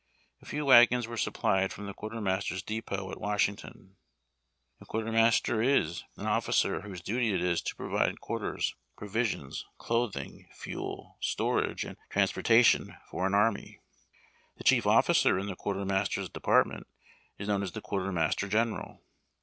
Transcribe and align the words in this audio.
A 0.41 0.47
few 0.47 0.65
wagons 0.65 1.05
were 1.07 1.15
sup[)lied 1.15 1.71
from 1.71 1.85
the 1.85 1.93
quartermaster's 1.93 2.63
depot 2.63 3.11
at 3.11 3.21
Washington. 3.21 3.97
A 4.79 4.85
quartermaster 4.87 5.61
is 5.61 6.03
an 6.17 6.25
officer 6.25 6.81
whose 6.81 7.01
duty 7.03 7.31
it 7.31 7.41
is 7.43 7.61
to 7.61 7.75
provide 7.75 8.19
quarters, 8.19 8.73
provisions, 8.97 9.63
clothing, 9.77 10.49
fuel, 10.53 11.17
storage, 11.21 11.83
and 11.83 11.97
transportation 12.09 12.95
for 13.11 13.27
an 13.27 13.35
army. 13.35 13.79
The 14.57 14.63
chief 14.63 14.87
officer 14.87 15.37
in 15.37 15.45
the 15.45 15.55
quar 15.55 15.75
itermaster's 15.75 16.29
department 16.29 16.87
is 17.37 17.47
known 17.47 17.61
as 17.61 17.73
the 17.73 17.79
quartermaster 17.81 18.47
'general. 18.47 19.03